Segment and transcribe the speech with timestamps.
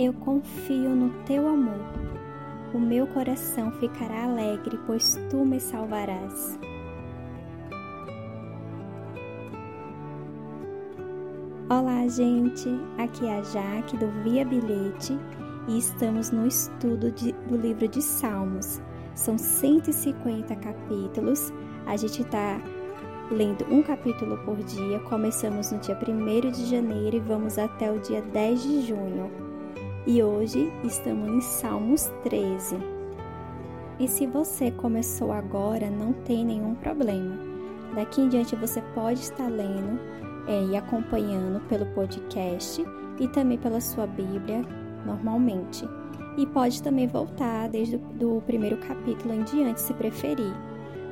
[0.00, 1.80] Eu confio no teu amor.
[2.72, 6.56] O meu coração ficará alegre, pois tu me salvarás.
[11.68, 12.68] Olá, gente!
[12.96, 15.18] Aqui é a Jaque do Via Bilhete
[15.66, 18.80] e estamos no estudo de, do livro de Salmos.
[19.16, 21.52] São 150 capítulos.
[21.86, 22.60] A gente está
[23.32, 25.00] lendo um capítulo por dia.
[25.00, 29.47] Começamos no dia 1 de janeiro e vamos até o dia 10 de junho.
[30.08, 32.78] E hoje estamos em Salmos 13.
[34.00, 37.38] E se você começou agora, não tem nenhum problema.
[37.94, 40.00] Daqui em diante você pode estar lendo
[40.46, 42.82] é, e acompanhando pelo podcast
[43.20, 44.64] e também pela sua Bíblia
[45.04, 45.86] normalmente.
[46.38, 50.54] E pode também voltar desde o primeiro capítulo em diante, se preferir.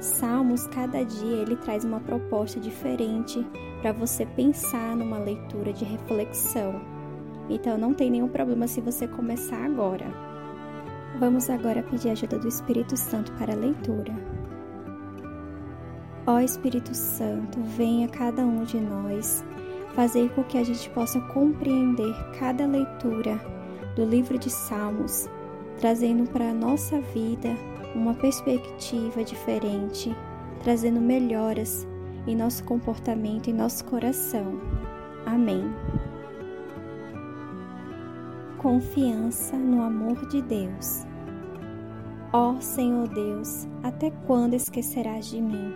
[0.00, 3.46] Salmos, cada dia ele traz uma proposta diferente
[3.82, 6.95] para você pensar numa leitura de reflexão.
[7.48, 10.06] Então não tem nenhum problema se você começar agora.
[11.18, 14.12] Vamos agora pedir a ajuda do Espírito Santo para a leitura.
[16.26, 19.44] Ó Espírito Santo, venha cada um de nós,
[19.94, 23.40] fazer com que a gente possa compreender cada leitura
[23.94, 25.28] do livro de Salmos,
[25.78, 27.56] trazendo para a nossa vida
[27.94, 30.14] uma perspectiva diferente,
[30.62, 31.86] trazendo melhoras
[32.26, 34.60] em nosso comportamento, em nosso coração.
[35.24, 35.64] Amém.
[38.58, 41.04] Confiança no amor de Deus.
[42.32, 45.74] Ó oh, Senhor Deus, até quando esquecerás de mim?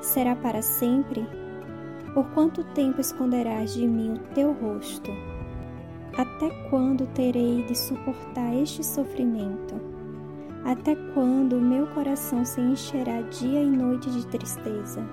[0.00, 1.24] Será para sempre?
[2.12, 5.12] Por quanto tempo esconderás de mim o teu rosto?
[6.18, 9.80] Até quando terei de suportar este sofrimento?
[10.64, 15.06] Até quando o meu coração se encherá dia e noite de tristeza?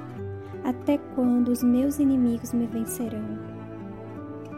[0.64, 3.40] Até quando os meus inimigos me vencerão?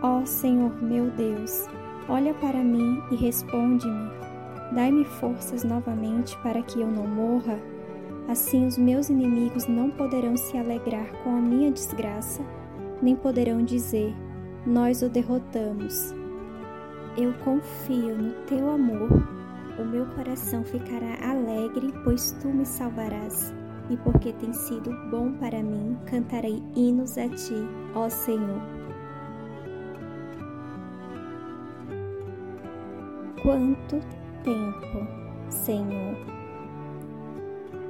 [0.02, 1.68] Ó Senhor meu Deus,
[2.10, 4.10] olha para mim e responde-me.
[4.74, 7.60] Dai-me forças novamente para que eu não morra.
[8.28, 12.42] Assim os meus inimigos não poderão se alegrar com a minha desgraça,
[13.02, 14.14] nem poderão dizer:
[14.66, 16.14] Nós o derrotamos.
[17.18, 19.42] Eu confio no teu amor
[19.82, 23.54] o meu coração ficará alegre, pois tu me salvarás.
[23.90, 28.81] E porque tem sido bom para mim, cantarei hinos a ti, ó Senhor.
[33.42, 34.00] Quanto
[34.44, 35.08] tempo,
[35.50, 36.16] Senhor?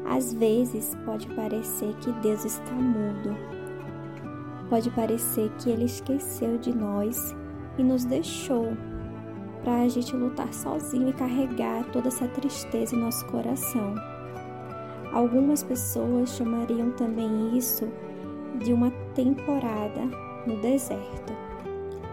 [0.06, 3.36] Às vezes pode parecer que Deus está mudo.
[4.70, 7.36] Pode parecer que Ele esqueceu de nós
[7.78, 8.78] e nos deixou
[9.62, 13.96] para a gente lutar sozinho e carregar toda essa tristeza em nosso coração.
[15.12, 17.90] Algumas pessoas chamariam também isso
[18.64, 20.02] de uma temporada
[20.48, 21.34] no deserto.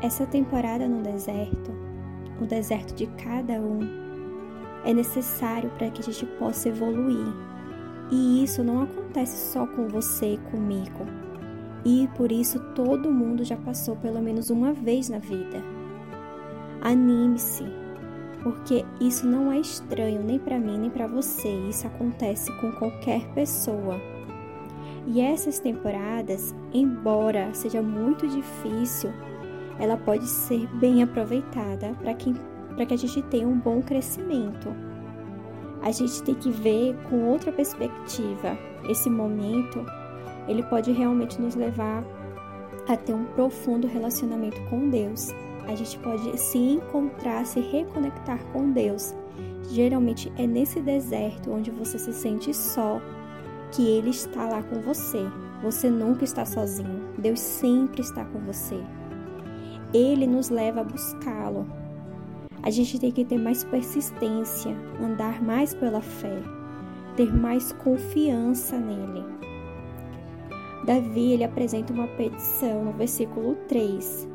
[0.03, 1.88] Essa temporada no deserto,
[2.41, 3.81] o deserto de cada um,
[4.84, 7.26] é necessário para que a gente possa evoluir.
[8.10, 11.06] E isso não acontece só com você e comigo.
[11.84, 15.62] E por isso todo mundo já passou pelo menos uma vez na vida.
[16.81, 17.65] Anime-se,
[18.43, 21.48] porque isso não é estranho nem para mim nem para você.
[21.69, 24.00] Isso acontece com qualquer pessoa.
[25.06, 29.10] E essas temporadas, embora seja muito difícil,
[29.78, 32.34] ela pode ser bem aproveitada para que,
[32.87, 34.75] que a gente tenha um bom crescimento.
[35.83, 38.59] A gente tem que ver com outra perspectiva.
[38.89, 39.84] Esse momento,
[40.49, 42.05] ele pode realmente nos levar
[42.89, 45.33] a ter um profundo relacionamento com Deus
[45.69, 49.15] a gente pode se encontrar, se reconectar com Deus.
[49.71, 52.99] Geralmente é nesse deserto onde você se sente só
[53.71, 55.22] que Ele está lá com você.
[55.62, 57.12] Você nunca está sozinho.
[57.19, 58.81] Deus sempre está com você.
[59.93, 61.66] Ele nos leva a buscá-lo.
[62.62, 66.43] A gente tem que ter mais persistência, andar mais pela fé,
[67.16, 69.25] ter mais confiança nele.
[70.84, 74.28] Davi ele apresenta uma petição no versículo 3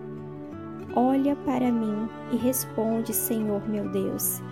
[0.96, 4.44] Olha para mim e responde, Senhor meu Deus.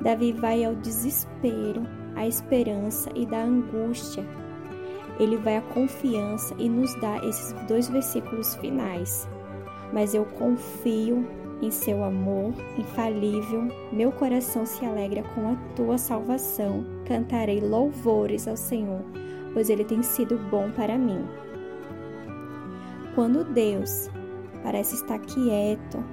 [0.00, 1.82] Davi vai ao desespero,
[2.14, 4.24] à esperança e da angústia.
[5.18, 9.28] Ele vai à confiança e nos dá esses dois versículos finais.
[9.92, 11.26] Mas eu confio
[11.62, 16.84] em seu amor infalível, meu coração se alegra com a tua salvação.
[17.06, 19.02] Cantarei louvores ao Senhor,
[19.52, 21.24] pois ele tem sido bom para mim.
[23.14, 24.10] Quando Deus
[24.62, 26.04] parece estar quieto,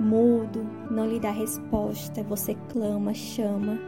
[0.00, 3.78] mudo, não lhe dá resposta, você clama, chama.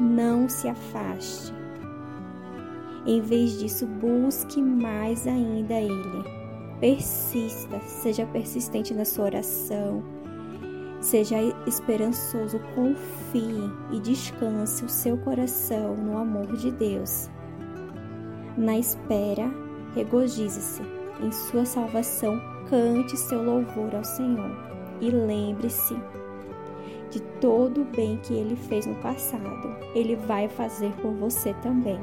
[0.00, 1.61] Não se afaste.
[3.04, 6.24] Em vez disso, busque mais ainda Ele.
[6.78, 10.02] Persista, seja persistente na sua oração.
[11.00, 17.28] Seja esperançoso, confie e descanse o seu coração no amor de Deus.
[18.56, 19.50] Na espera,
[19.94, 20.82] regozije-se
[21.20, 24.56] em sua salvação, cante seu louvor ao Senhor
[25.00, 25.96] e lembre-se
[27.10, 29.76] de todo o bem que ele fez no passado.
[29.94, 32.00] Ele vai fazer por você também.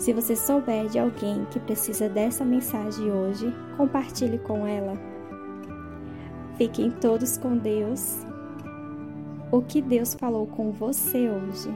[0.00, 4.94] Se você souber de alguém que precisa dessa mensagem hoje, compartilhe com ela.
[6.56, 8.16] Fiquem todos com Deus.
[9.52, 11.68] O que Deus falou com você hoje?